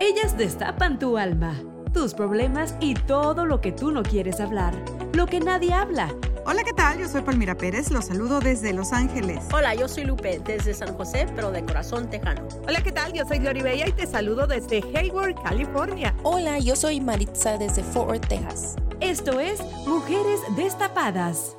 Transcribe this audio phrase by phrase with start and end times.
[0.00, 1.60] Ellas destapan tu alma,
[1.92, 4.72] tus problemas y todo lo que tú no quieres hablar,
[5.12, 6.14] lo que nadie habla.
[6.46, 7.00] Hola, ¿qué tal?
[7.00, 9.48] Yo soy Palmira Pérez, los saludo desde Los Ángeles.
[9.52, 12.46] Hola, yo soy Lupe, desde San José, pero de corazón tejano.
[12.68, 13.12] Hola, ¿qué tal?
[13.12, 16.14] Yo soy Gloria Bella y te saludo desde Hayward, California.
[16.22, 18.76] Hola, yo soy Maritza desde Fort Worth, Texas.
[19.00, 21.56] Esto es Mujeres Destapadas.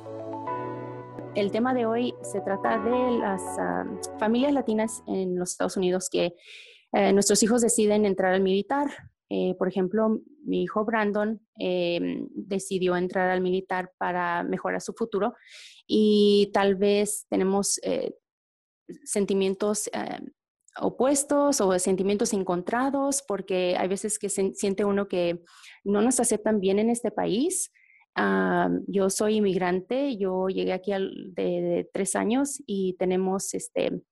[1.34, 6.08] El tema de hoy se trata de las uh, familias latinas en los Estados Unidos
[6.10, 6.34] que
[6.92, 8.90] eh, nuestros hijos deciden entrar al militar.
[9.28, 15.34] Eh, por ejemplo, mi hijo Brandon eh, decidió entrar al militar para mejorar su futuro
[15.86, 17.80] y tal vez tenemos
[19.04, 19.88] sentimientos
[20.80, 25.42] opuestos o sentimientos encontrados porque hay veces que se, siente uno que
[25.84, 27.72] no nos aceptan bien en este país.
[28.18, 34.02] Uh, yo soy inmigrante, yo llegué aquí de, tres años y tenemos este,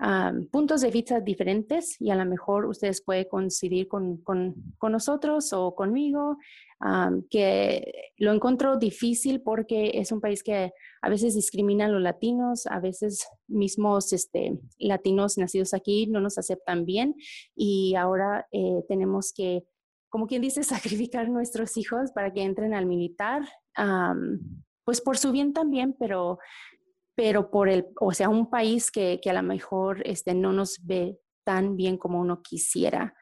[0.00, 4.92] um, puntos de vista diferentes y a lo mejor ustedes pueden coincidir con, con, con
[4.92, 6.38] nosotros o conmigo,
[6.80, 10.72] um, que lo encuentro difícil porque es un país que
[11.02, 16.38] a veces discrimina a los latinos, a veces mismos este, latinos nacidos aquí no nos
[16.38, 17.14] aceptan bien
[17.54, 19.64] y ahora eh, tenemos que,
[20.08, 23.42] como quien dice, sacrificar nuestros hijos para que entren al militar.
[24.84, 26.38] Pues por su bien también, pero
[27.14, 30.84] pero por el, o sea, un país que, que a lo mejor este, no nos
[30.84, 33.14] ve tan bien como uno quisiera.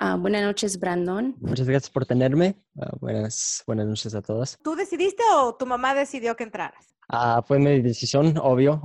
[0.00, 1.36] Uh, buenas noches, Brandon.
[1.40, 2.56] Muchas gracias por tenerme.
[2.74, 4.58] Uh, buenas, buenas noches a todos.
[4.62, 6.94] ¿Tú decidiste o tu mamá decidió que entraras?
[7.12, 8.80] Uh, fue mi decisión, obvio.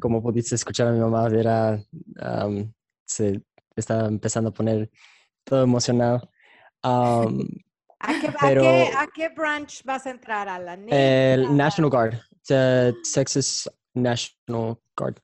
[0.00, 1.80] como pudiste escuchar a mi mamá, era,
[2.46, 2.72] um,
[3.04, 3.42] se
[3.74, 4.90] estaba empezando a poner
[5.42, 6.30] todo emocionado.
[6.84, 7.48] Um,
[8.00, 10.46] ¿A, qué, pero, ¿a, qué, ¿A qué branch vas a entrar?
[10.46, 15.20] ¿A la El National Guard, Texas National Guard.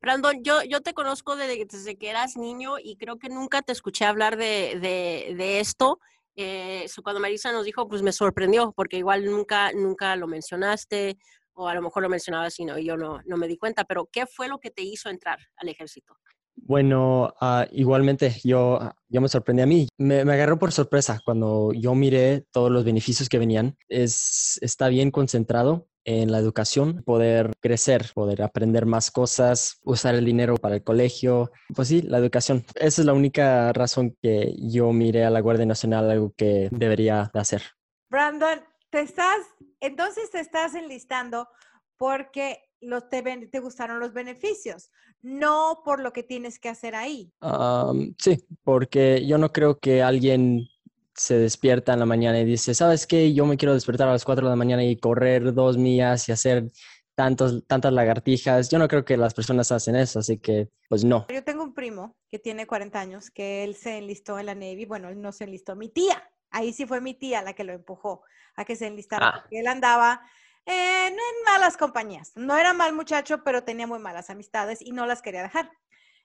[0.00, 3.70] Brandon, yo, yo te conozco desde, desde, que eras niño y creo que nunca te
[3.72, 6.00] escuché hablar de, de, de esto.
[6.34, 11.18] Eh, cuando Marisa nos dijo, pues me sorprendió, porque igual nunca, nunca lo mencionaste,
[11.54, 14.08] o a lo mejor lo mencionabas y no, yo no, no me di cuenta, pero
[14.10, 16.16] ¿qué fue lo que te hizo entrar al ejército?
[16.54, 19.88] Bueno, uh, igualmente yo, yo me sorprendí a mí.
[19.98, 23.76] Me, me, agarró por sorpresa cuando yo miré todos los beneficios que venían.
[23.88, 30.24] Es, está bien concentrado en la educación, poder crecer, poder aprender más cosas, usar el
[30.24, 31.50] dinero para el colegio.
[31.74, 32.64] Pues sí, la educación.
[32.74, 37.30] Esa es la única razón que yo miré a la Guardia Nacional algo que debería
[37.32, 37.62] de hacer.
[38.10, 38.60] Brandon,
[38.90, 39.38] te estás,
[39.80, 41.48] entonces te estás enlistando
[41.96, 44.90] porque los te, te gustaron los beneficios,
[45.22, 47.32] no por lo que tienes que hacer ahí.
[47.40, 50.68] Um, sí, porque yo no creo que alguien
[51.22, 53.32] se despierta en la mañana y dice, ¿sabes qué?
[53.32, 56.32] Yo me quiero despertar a las 4 de la mañana y correr dos millas y
[56.32, 56.72] hacer
[57.14, 58.68] tantos, tantas lagartijas.
[58.68, 61.26] Yo no creo que las personas hacen eso, así que pues no.
[61.28, 64.84] Yo tengo un primo que tiene 40 años, que él se enlistó en la Navy,
[64.84, 67.72] bueno, él no se enlistó, mi tía, ahí sí fue mi tía la que lo
[67.72, 68.24] empujó
[68.56, 69.40] a que se enlistara, ah.
[69.42, 70.22] porque él andaba
[70.66, 72.32] en, en malas compañías.
[72.34, 75.70] No era mal muchacho, pero tenía muy malas amistades y no las quería dejar.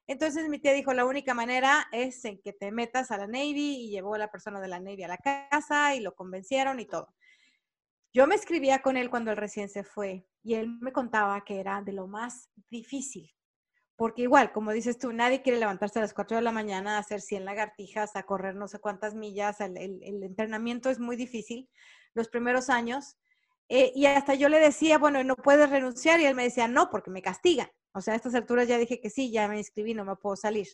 [0.07, 3.85] Entonces mi tía dijo, la única manera es en que te metas a la Navy
[3.85, 6.85] y llevó a la persona de la Navy a la casa y lo convencieron y
[6.85, 7.13] todo.
[8.13, 11.59] Yo me escribía con él cuando él recién se fue y él me contaba que
[11.59, 13.34] era de lo más difícil.
[13.97, 17.00] Porque igual, como dices tú, nadie quiere levantarse a las 4 de la mañana a
[17.00, 19.59] hacer 100 lagartijas, a correr no sé cuántas millas.
[19.59, 21.67] El, entrenamiento es muy difícil
[22.13, 23.17] los primeros años.
[23.69, 26.19] Eh, y hasta yo le decía, bueno, no puedes renunciar.
[26.19, 27.69] Y él me decía, no, porque me castigan.
[27.93, 30.35] O sea, a estas alturas ya dije que sí, ya me inscribí, no me puedo
[30.35, 30.67] salir.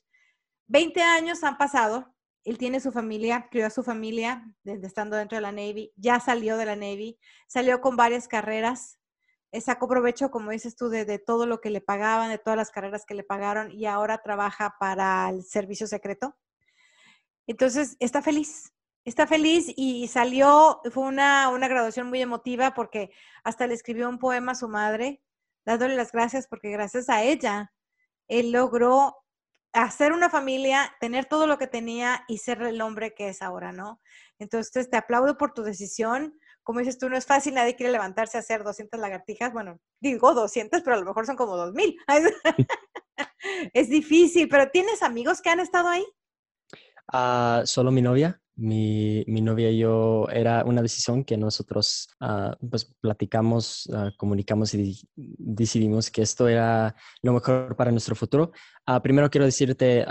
[0.68, 2.14] 20 años han pasado,
[2.44, 6.20] él tiene su familia, crió a su familia desde estando dentro de la Navy, ya
[6.20, 9.00] salió de la Navy, salió con varias carreras,
[9.52, 12.58] eh, sacó provecho, como dices tú, de, de, todo lo que le pagaban, de todas
[12.58, 16.36] las carreras que le pagaron y ahora trabaja para el servicio secreto.
[17.46, 18.74] Entonces, está feliz,
[19.06, 23.12] está feliz y salió, fue una, una graduación muy emotiva porque
[23.44, 25.22] hasta le escribió un poema a su madre
[25.66, 27.72] dándole las gracias porque gracias a ella,
[28.28, 29.16] él logró
[29.74, 33.72] hacer una familia, tener todo lo que tenía y ser el hombre que es ahora,
[33.72, 34.00] ¿no?
[34.38, 36.38] Entonces, te aplaudo por tu decisión.
[36.62, 39.52] Como dices tú, no es fácil, nadie quiere levantarse a hacer 200 lagartijas.
[39.52, 41.98] Bueno, digo 200, pero a lo mejor son como 2000.
[43.74, 46.06] es difícil, pero ¿tienes amigos que han estado ahí?
[47.12, 52.54] Uh, solo mi novia mi, mi, novia y yo era una decisión que nosotros uh,
[52.70, 58.52] pues platicamos, uh, comunicamos y decidimos que esto era lo mejor para nuestro futuro.
[58.88, 60.06] Uh, primero quiero decirte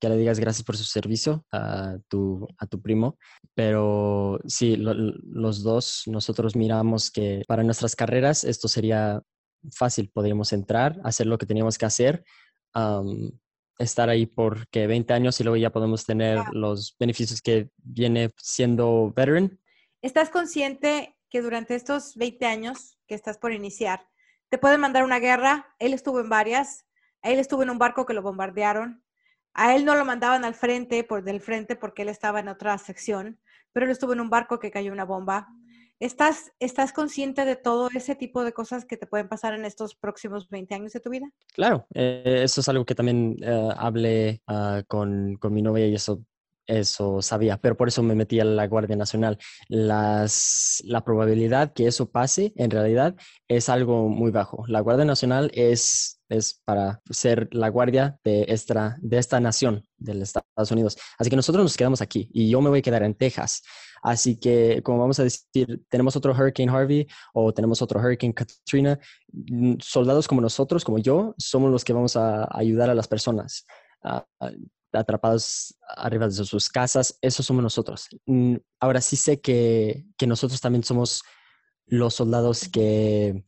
[0.00, 3.18] que le digas gracias por su servicio a tu, a tu primo,
[3.54, 9.22] pero sí, lo, los dos nosotros miramos que para nuestras carreras esto sería
[9.72, 12.24] fácil, podríamos entrar, hacer lo que teníamos que hacer.
[13.78, 18.30] Estar ahí por que 20 años y luego ya podemos tener los beneficios que viene
[18.36, 19.58] siendo veteran.
[20.02, 24.06] ¿Estás consciente que durante estos 20 años que estás por iniciar,
[24.48, 25.74] te pueden mandar una guerra?
[25.78, 26.86] Él estuvo en varias,
[27.22, 29.02] él estuvo en un barco que lo bombardearon,
[29.58, 32.76] a él no lo mandaban al frente, por del frente, porque él estaba en otra
[32.76, 33.40] sección,
[33.72, 35.48] pero él estuvo en un barco que cayó una bomba.
[35.98, 39.94] ¿Estás, ¿Estás consciente de todo ese tipo de cosas que te pueden pasar en estos
[39.94, 41.30] próximos 20 años de tu vida?
[41.54, 45.94] Claro, eh, eso es algo que también eh, hablé ah, con, con mi novia y
[45.94, 46.22] eso
[46.66, 49.38] eso sabía, pero por eso me metí a la Guardia Nacional.
[49.68, 50.26] La
[51.04, 53.14] probabilidad que eso pase en realidad
[53.48, 54.64] es algo muy bajo.
[54.66, 60.20] La Guardia Nacional es, es para ser la guardia de esta, de esta nación, de
[60.20, 60.96] Estados Unidos.
[61.18, 63.62] Así que nosotros nos quedamos aquí y yo me voy a quedar en Texas.
[64.02, 69.00] Así que, como vamos a decir, tenemos otro Hurricane Harvey o tenemos otro Hurricane Katrina,
[69.32, 73.66] mm, soldados como nosotros, como yo, somos los que vamos a ayudar a las personas
[74.92, 78.08] atrapados arriba de sus casas, eso somos nosotros.
[78.26, 81.22] Mm, ahora sí sé que, que nosotros también somos
[81.86, 83.44] los soldados que,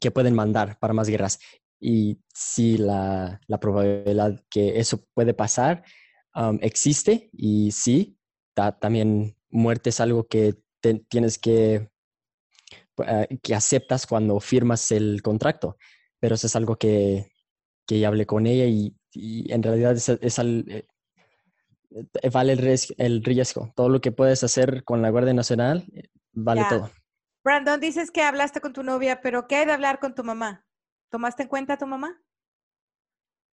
[0.00, 1.38] que, pueden mandar para más guerras.
[1.80, 5.82] Y sí, la, la probabilidad que eso puede pasar
[6.60, 8.18] existe y sí,
[8.80, 10.54] también muerte es algo que
[11.08, 11.90] tienes que,
[12.98, 15.76] uh, que aceptas cuando firmas el contrato,
[16.18, 17.32] pero eso es algo que,
[17.86, 20.86] que ya hablé con ella y y en realidad es, eh,
[22.22, 26.64] eh, vale el riesgo, Todo lo que puedes hacer con la Guardia Nacional eh, vale
[26.68, 26.90] todo.
[27.42, 30.66] Brandon, dices que hablaste con tu novia, pero ¿qué hay de hablar con tu mamá?
[31.10, 32.20] ¿Tomaste en cuenta a tu mamá?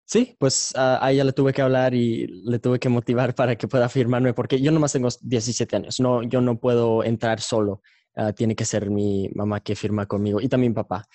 [0.05, 3.69] Sí, pues a ella le tuve que hablar y le tuve que motivar para que
[3.69, 7.83] pueda firmarme, porque yo nomás tengo 17 años, no, yo no puedo entrar solo,
[8.17, 11.07] ah, tiene que ser mi mamá que firma conmigo y también papá.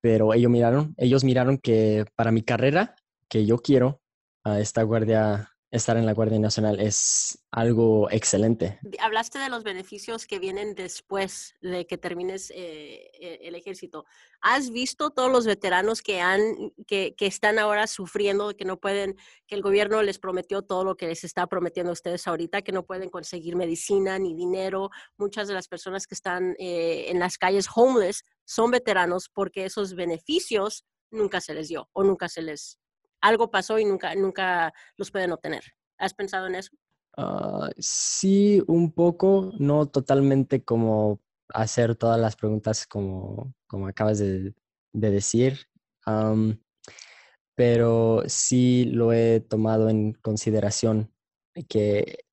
[0.00, 2.96] Pero ellos miraron, ellos miraron que para mi carrera
[3.30, 4.02] que yo quiero
[4.44, 8.80] a esta guardia, estar en la Guardia Nacional es algo excelente.
[8.98, 14.04] Hablaste de los beneficios que vienen después de que termines eh, e, el ejército.
[14.40, 16.40] ¿Has visto todos los veteranos que, han,
[16.88, 19.16] que, que, están ahora sufriendo, que no pueden,
[19.46, 22.72] que el gobierno les prometió todo lo que les está prometiendo a ustedes ahorita, que
[22.72, 24.90] no pueden conseguir medicina ni dinero?
[25.18, 29.94] Muchas de las personas que están eh, en las calles homeless son veteranos porque esos
[29.94, 32.78] beneficios nunca se les dio o nunca se les
[33.20, 35.64] algo pasó y nunca, nunca los pueden obtener.
[35.98, 36.72] ¿Has pensado en eso?
[37.16, 41.20] Ah, sí, un poco, no totalmente como
[41.52, 44.54] hacer todas las preguntas como, como acabas de,
[44.92, 45.68] decir,
[47.54, 51.12] pero sí lo he tomado en consideración
[51.68, 52.24] que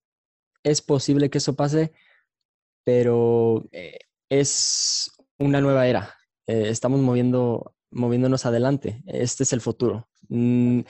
[0.64, 1.94] es posible que eso pase,
[2.84, 4.00] pero eh,
[4.30, 6.16] es una nueva era.
[6.48, 9.04] Eh, estamos moviendo moviéndonos adelante.
[9.06, 10.10] Este es el futuro.
[10.30, 10.82] Mm,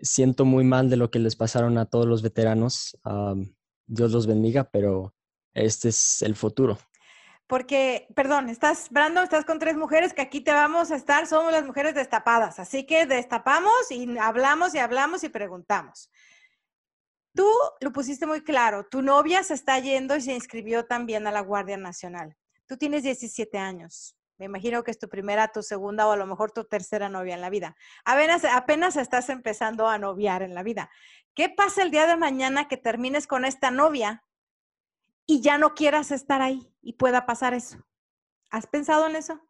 [0.00, 2.98] siento muy mal de lo que les pasaron a todos los veteranos.
[3.86, 5.14] Dios los bendiga, pero
[5.54, 6.78] este es el futuro.
[7.46, 11.52] Porque, perdón, estás, Brandon, estás con tres mujeres que aquí te vamos a estar, somos
[11.52, 16.10] las mujeres destapadas, así que destapamos y hablamos y hablamos y preguntamos.
[17.34, 17.48] Tú
[17.80, 21.40] lo pusiste muy claro, tu novia se está yendo y se inscribió también a la
[21.40, 22.36] Guardia Nacional.
[22.66, 24.15] Tú tienes 17 años.
[24.38, 27.34] Me imagino que es tu primera, tu segunda o a lo mejor tu tercera novia
[27.34, 27.76] en la vida.
[28.04, 30.90] Apenas, apenas estás empezando a noviar en la vida.
[31.34, 34.24] ¿Qué pasa el día de mañana que termines con esta novia
[35.26, 37.86] y ya no quieras estar ahí y pueda pasar eso?
[38.50, 39.40] ¿Has pensado en eso?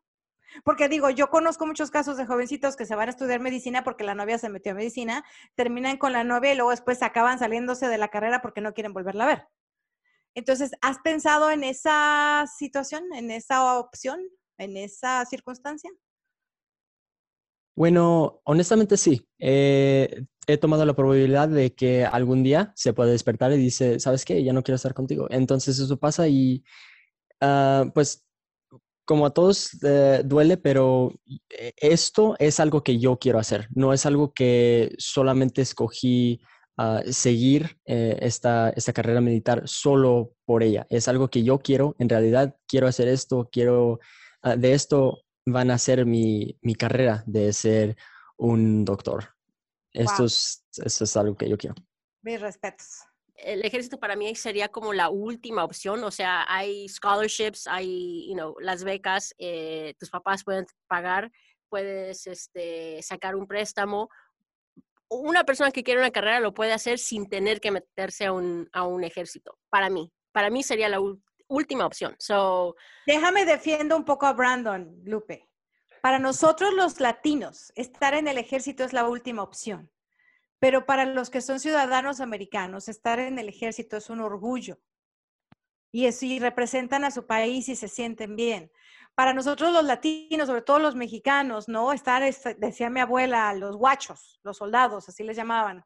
[0.65, 4.05] Porque digo, yo conozco muchos casos de jovencitos que se van a estudiar medicina porque
[4.05, 7.89] la novia se metió a medicina, terminan con la novia y luego después acaban saliéndose
[7.89, 9.49] de la carrera porque no quieren volverla a ver.
[10.35, 14.21] Entonces, ¿has pensado en esa situación, en esa opción?
[14.59, 15.91] En esa circunstancia?
[17.75, 19.29] Bueno, honestamente sí.
[19.39, 20.27] he
[20.61, 24.43] tomado la probabilidad de que algún día se pueda despertar y dice, ¿sabes qué?
[24.43, 25.27] Ya no quiero estar contigo.
[25.31, 26.65] Entonces eso pasa y
[27.41, 28.27] ah, pues
[29.07, 31.15] como a todos eh, duele, pero
[31.49, 33.69] eh, esto es algo que yo quiero hacer.
[33.75, 36.41] No es algo que solamente escogí
[36.77, 40.87] ah, seguir eh, esta, esta carrera militar solo por ella.
[40.91, 41.95] Es algo que yo quiero.
[42.01, 44.01] En realidad quiero hacer esto, quiero
[44.55, 47.97] de esto van a ser mi, mi carrera de ser
[48.37, 49.35] un doctor.
[49.93, 51.75] Esto es, eso es algo que yo quiero.
[52.23, 53.01] Mis respetos.
[53.35, 58.35] El ejército para mí sería como la última opción, o sea, hay scholarships, hay, you
[58.35, 61.31] know, las becas, eh, tus papás pueden pagar,
[61.69, 64.09] puedes este, sacar un préstamo.
[65.09, 68.69] Una persona que quiere una carrera lo puede hacer sin tener que meterse a un,
[68.73, 70.11] a un ejército, para mí.
[70.33, 70.99] Para mí sería la,
[71.49, 72.15] última opción.
[72.19, 72.77] So,
[73.07, 75.49] Déjame defiendo un poco a Brandon, Lupe.
[76.03, 79.91] Para nosotros los latinos, estar en el ejército es la última opción.
[80.59, 84.79] pero para los que son ciudadanos americanos, estar en el ejército es un orgullo.
[85.93, 88.71] Y, es, representan a su país y se sienten bien.
[89.15, 91.93] Para nosotros los latinos, sobre todo los mexicanos, ¿no?
[91.93, 95.85] Estar, este, decía mi abuela, los guachos, los soldados, así les llamaban.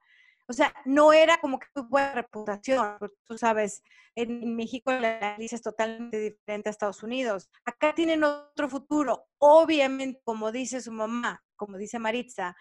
[0.50, 2.98] O sea, no era como que buena reputación.
[3.24, 3.84] Tú sabes,
[4.16, 7.48] en México la ley es totalmente diferente a Estados Unidos.
[7.64, 9.28] Acá tienen otro futuro.
[9.38, 12.56] Obviamente, como dice su mamá, como dice Maritza,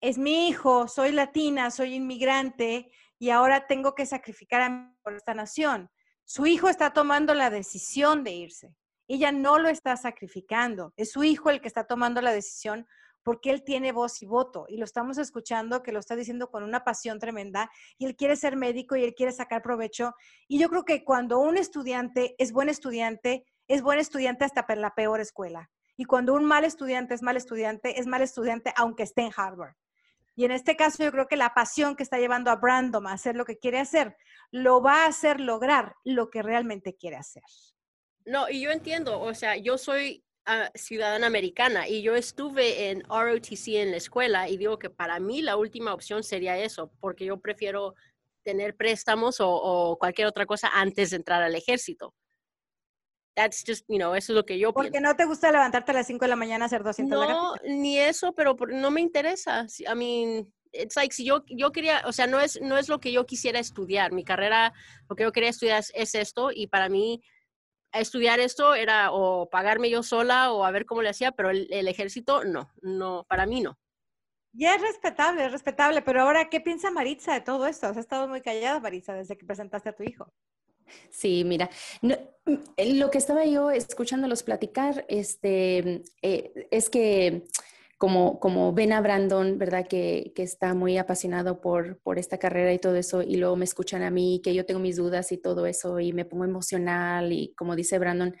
[0.00, 5.14] es mi hijo, soy latina, soy inmigrante y ahora tengo que sacrificar a mí por
[5.14, 5.90] esta nación.
[6.24, 8.74] Su hijo está tomando la decisión de irse.
[9.06, 10.92] Ella no lo está sacrificando.
[10.96, 12.84] Es su hijo el que está tomando la decisión
[13.22, 16.62] porque él tiene voz y voto y lo estamos escuchando que lo está diciendo con
[16.62, 20.14] una pasión tremenda y él quiere ser médico y él quiere sacar provecho.
[20.48, 24.80] Y yo creo que cuando un estudiante es buen estudiante, es buen estudiante hasta para
[24.80, 25.70] la peor escuela.
[25.96, 29.74] Y cuando un mal estudiante es mal estudiante, es mal estudiante aunque esté en Harvard.
[30.34, 33.12] Y en este caso yo creo que la pasión que está llevando a Brandon a
[33.12, 34.16] hacer lo que quiere hacer,
[34.50, 37.42] lo va a hacer lograr lo que realmente quiere hacer.
[38.24, 43.02] No, y yo entiendo, o sea, yo soy ah, ciudadana americana y yo estuve en
[43.02, 47.24] ROTC en la escuela y digo que para mí la última opción sería eso, porque
[47.24, 47.94] yo prefiero
[48.44, 52.14] tener préstamos o cualquier otra cosa antes de entrar al ejército
[53.34, 55.94] that's just, you know, eso es lo que yo Porque no te gusta levantarte a
[55.94, 59.66] las 5 de la mañana a hacer 200 No, ni eso, pero no me interesa.
[59.80, 63.00] I mean, it's like si yo, yo quería, o sea, no es, no es lo
[63.00, 64.12] que yo quisiera estudiar.
[64.12, 64.72] Mi carrera,
[65.08, 67.22] lo que yo quería estudiar es, esto y para mí
[68.00, 71.68] estudiar esto era o pagarme yo sola o a ver cómo le hacía, pero el,
[71.70, 73.78] el ejército no, no, para mí no.
[74.54, 77.86] Ya es respetable, es respetable, pero ahora, ¿qué piensa Maritza de todo esto?
[77.86, 80.30] Has estado muy callada, Maritza, desde que presentaste a tu hijo.
[81.10, 81.70] Sí, mira,
[82.02, 82.12] mm,
[82.96, 87.46] lo que estaba yo escuchándolos platicar este, eh, es que
[88.02, 89.86] como, como ven a Brandon, ¿verdad?
[89.86, 93.64] Que, que, está muy apasionado por, por esta carrera y todo eso, y luego me
[93.64, 97.32] escuchan a mí, que yo tengo mis dudas y todo eso, y me pongo emocional,
[97.32, 98.34] y como dice Brandon,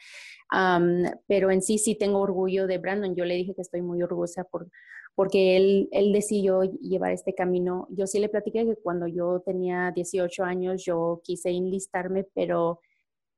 [1.28, 3.14] pero en sí sí tengo orgullo de Brandon.
[3.14, 4.68] Yo le dije que estoy muy orgullosa por,
[5.14, 7.86] porque él, él decidió llevar este camino.
[7.90, 12.80] Yo sí le platiqué que cuando yo tenía 18 años yo quise enlistarme, pero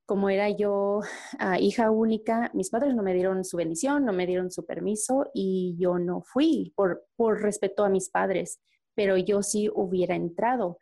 [0.07, 1.01] como era yo
[1.39, 5.31] ah, hija única, mis padres no me dieron su bendición, no me dieron su permiso
[5.33, 8.61] y yo no fui por, por respeto a mis padres,
[8.95, 10.79] pero yo sí hubiera entrado.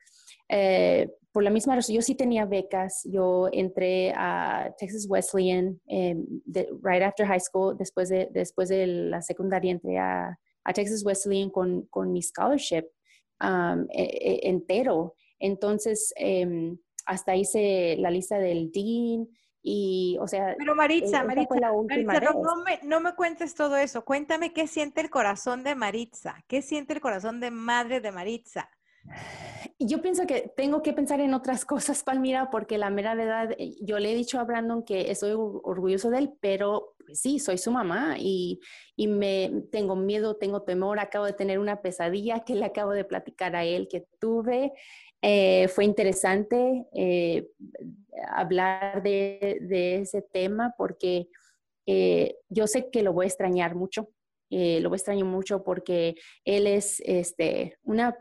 [0.49, 7.03] Eh, por la misma razón, yo sí tenía becas, yo entré a Texas Wesleyan right
[7.03, 11.83] after high school, después de, después de la secundaria entré a a Texas Wesleyan con,
[11.91, 12.85] con mi scholarship
[13.41, 15.15] um, e, e, entero.
[15.39, 19.29] Entonces, em, hasta hice la lista del dean
[19.63, 20.57] y, o sea...
[20.59, 24.05] Pero Maritza, Maritza, no, me, no me cuentes todo eso.
[24.05, 26.45] Cuéntame qué siente el corazón de Maritza.
[26.49, 28.69] ¿Qué siente el corazón de madre de Maritza?
[29.79, 33.75] Yo pienso que tengo que pensar en otras cosas, Palmira, porque la mera verdad, eh,
[33.81, 37.59] yo le he dicho a Brandon que estoy orgulloso de él, pero pues sí, soy
[37.59, 38.61] su mamá y,
[38.97, 40.99] y, me tengo miedo, tengo temor.
[40.99, 44.73] Acabo de tener una pesadilla que le acabo de platicar a él que tuve.
[45.23, 47.49] Eh, fue interesante eh,
[48.29, 51.29] hablar de, de, ese tema porque
[52.49, 54.09] yo sé que lo voy a extrañar mucho.
[54.51, 58.17] lo voy a extrañar mucho porque él es este, una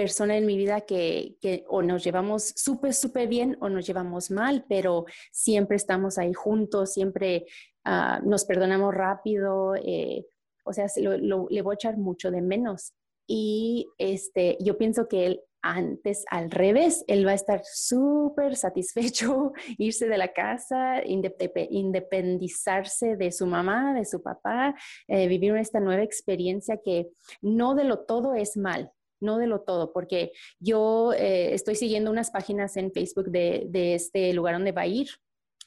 [0.00, 4.30] persona en mi vida que, que o nos llevamos súper, súper bien o nos llevamos
[4.30, 7.44] mal, pero siempre estamos ahí juntos, siempre
[7.84, 10.26] ah, nos perdonamos rápido, eh,
[10.64, 12.94] o sea, le voy a echar mucho de menos.
[13.26, 19.52] Y este, yo pienso que él antes al revés, él va a estar súper satisfecho,
[19.78, 24.74] irse de la casa, independizarse de su mamá, de su papá,
[25.08, 27.08] eh, vivir esta nueva experiencia que
[27.42, 28.90] no de lo todo es mal,
[29.20, 34.32] no de lo todo, porque yo eh, estoy siguiendo unas páginas en Facebook de, este
[34.32, 35.08] lugar donde va a ir.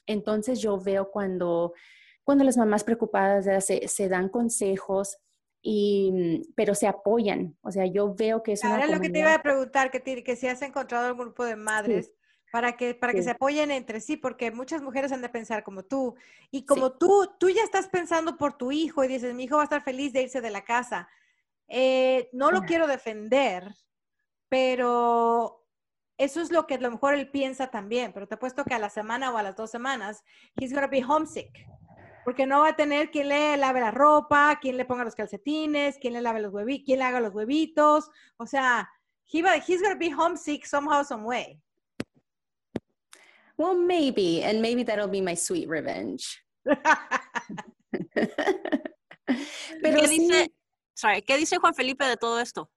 [0.06, 1.74] Entonces yo veo cuando,
[2.24, 5.18] cuando las mamás preocupadas se, dan consejos,
[5.64, 7.58] y, pero se apoyan.
[7.62, 10.36] O sea, yo veo que es Ahora lo que te iba a preguntar, que, que
[10.36, 12.14] si has encontrado un grupo de madres.
[12.52, 15.86] Para que, para que se apoyen entre sí, porque muchas mujeres han de pensar como
[15.86, 16.14] tú.
[16.52, 19.62] Y como tú, tú ya estás pensando por tu hijo y dices, mi hijo va
[19.62, 21.10] a estar feliz de irse de la casa
[21.68, 23.74] eh, no lo quiero defender,
[24.50, 25.66] pero
[26.18, 28.76] eso es lo que a lo mejor él piensa también, pero te he puesto que
[28.76, 30.24] a la semana o a las dos semanas,
[30.56, 31.66] he's gonna be homesick.
[32.24, 35.98] Porque no va a tener quien le lave la ropa, quien le ponga los calcetines,
[36.00, 38.10] quien le lave los huevitos, quien le haga los huevitos.
[38.38, 38.90] O sea,
[39.32, 41.60] he va, he's gonna be homesick somehow, some way.
[43.58, 46.44] Well, maybe, and maybe that'll be my sweet revenge.
[49.82, 50.52] pero ¿Qué dice?
[51.26, 52.70] ¿qué dice Juan Felipe de todo esto?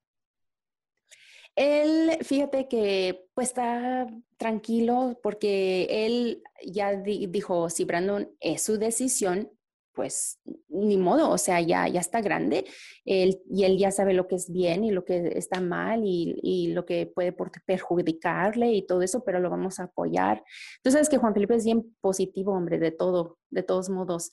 [1.56, 9.50] Él, fíjate que pues está tranquilo porque él ya dijo, si Brandon es su decisión,
[9.94, 12.66] pues ni modo, o sea, ya, ya está grande
[13.06, 16.68] él, y él ya sabe lo que es bien y lo que está mal y,
[16.75, 17.34] lo que puede
[17.64, 20.44] perjudicarle y todo eso, pero lo vamos a apoyar.
[20.82, 24.32] Tú sabes que Juan Felipe es bien positivo, hombre, de todo, de todos modos,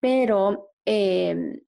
[0.00, 1.62] pero eh,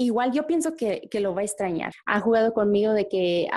[0.00, 1.92] igual yo pienso que, que, lo va a extrañar.
[2.06, 3.48] Ha jugado conmigo de que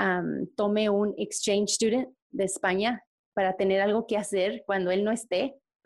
[0.55, 5.55] tome un exchange student de España para tener algo que hacer cuando él no esté.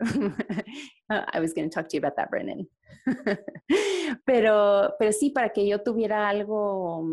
[1.10, 2.68] I was going to talk to you about that, Brennan.
[4.24, 7.04] pero, pero sí, para que yo tuviera algo,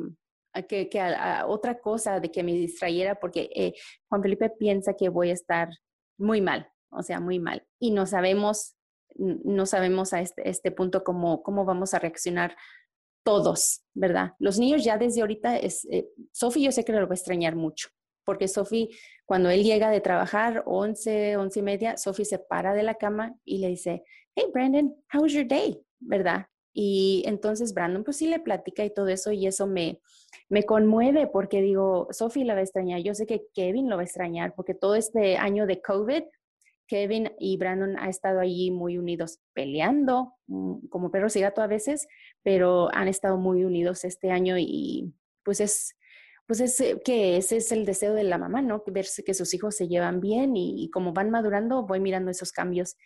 [0.67, 3.73] que, que otra cosa de que me distrayera, porque eh,
[4.09, 5.69] Juan Felipe piensa que voy a estar
[6.17, 7.63] muy mal, o sea, muy mal.
[7.79, 8.75] Y no sabemos,
[9.15, 12.55] no sabemos a este, este punto cómo, cómo vamos a reaccionar
[13.25, 14.33] todos, ¿verdad?
[14.37, 17.55] Los niños ya desde ahorita, es, eh, Sophie yo sé que lo va a extrañar
[17.55, 17.89] mucho,
[18.23, 18.89] porque Sophie,
[19.25, 23.35] cuando él llega de trabajar, 11, 11 y media, Sophie se para de la cama
[23.43, 24.03] y le dice,
[24.35, 25.81] hey Brandon, how was your day?
[25.99, 26.45] ¿Verdad?
[26.71, 30.01] Y entonces Brandon pues sí le platica y todo eso y eso me,
[30.49, 34.03] me conmueve porque digo, Sophie la va a extrañar, yo sé que Kevin lo va
[34.03, 36.23] a extrañar porque todo este año de COVID
[36.87, 41.67] Kevin y Brandon han estado allí muy unidos, peleando mm, como perros y gato a
[41.67, 42.07] veces,
[42.43, 45.13] pero han estado muy unidos este año y
[45.43, 45.95] pues es,
[46.47, 48.83] pues es eh, que ese es el deseo de la mamá, ¿no?
[48.87, 52.97] Verse que sus hijos se llevan bien y, como van madurando, voy mirando esos cambios.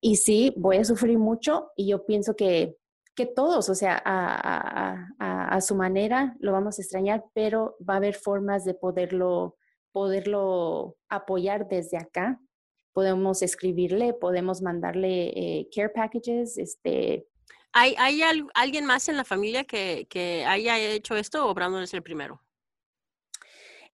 [0.00, 2.76] Y sí, voy a sufrir mucho y yo pienso que,
[3.14, 7.94] que todos, o sea, a, a, a, su manera lo vamos a extrañar, pero va
[7.94, 9.56] a haber formas de poderlo,
[9.92, 12.40] poderlo apoyar desde acá
[12.98, 17.28] podemos escribirle, podemos mandarle eh, care packages, este...
[17.72, 18.22] ¿Hay, hay
[18.54, 22.42] alguien más en la familia que, que haya hecho esto o Brandon es el primero?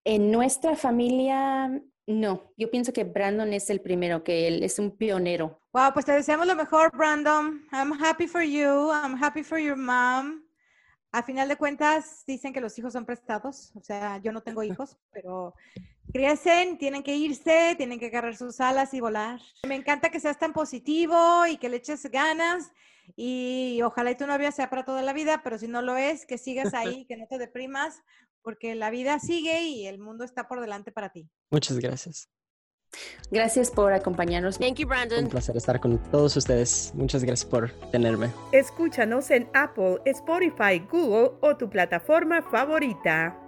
[0.04, 2.50] En nuestra familia, no.
[2.56, 5.60] Yo pienso que Brandon es el primero, que él es un pionero.
[5.74, 7.62] Wow, pues te deseamos lo mejor, Brandon.
[7.72, 8.90] I'm happy for you.
[8.90, 10.43] I'm happy for your mom.
[11.14, 13.70] A final de cuentas, dicen que los hijos son prestados.
[13.76, 15.54] O sea, yo no tengo hijos, pero
[16.12, 19.40] crecen, tienen que irse, tienen que agarrar sus alas y volar.
[19.64, 22.72] Me encanta que seas tan positivo y que le eches ganas
[23.14, 26.26] y ojalá y tu novia sea para toda la vida, pero si no lo es,
[26.26, 28.02] que sigas ahí, que no te deprimas,
[28.42, 31.30] porque la vida sigue y el mundo está por delante para ti.
[31.48, 32.28] Muchas gracias.
[33.30, 34.58] Gracias por acompañarnos.
[34.58, 35.24] Thank you, Brandon.
[35.24, 36.92] Un placer estar con todos ustedes.
[36.94, 38.30] Muchas gracias por tenerme.
[38.52, 43.43] Escúchanos en Apple, Spotify, Google o tu plataforma favorita.